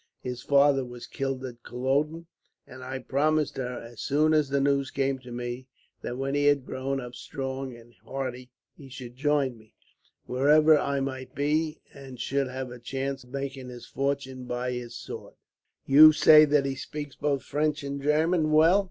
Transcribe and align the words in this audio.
His 0.23 0.41
father 0.41 0.83
was 0.83 1.05
killed 1.05 1.45
at 1.45 1.61
Culloden, 1.61 2.25
and 2.65 2.83
I 2.83 2.97
promised 2.97 3.57
her, 3.57 3.79
as 3.83 4.01
soon 4.01 4.33
as 4.33 4.49
the 4.49 4.59
news 4.59 4.89
came 4.89 5.19
to 5.19 5.31
me, 5.31 5.67
that 6.01 6.17
when 6.17 6.33
he 6.33 6.45
had 6.45 6.65
grown 6.65 6.99
up 6.99 7.13
strong 7.13 7.75
and 7.77 7.93
hearty 8.03 8.49
he 8.75 8.89
should 8.89 9.15
join 9.15 9.59
me, 9.59 9.75
wherever 10.25 10.75
I 10.75 11.01
might 11.01 11.35
be, 11.35 11.81
and 11.93 12.19
should 12.19 12.47
have 12.47 12.71
a 12.71 12.79
chance 12.79 13.23
of 13.23 13.29
making 13.29 13.69
his 13.69 13.85
fortune 13.85 14.45
by 14.45 14.71
his 14.71 14.95
sword.' 14.95 15.35
"'You 15.85 16.13
say 16.13 16.45
that 16.45 16.65
he 16.65 16.73
speaks 16.73 17.15
both 17.15 17.43
French 17.43 17.83
and 17.83 18.01
German 18.01 18.51
well? 18.51 18.79